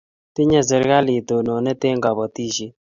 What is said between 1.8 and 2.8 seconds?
eng' patishet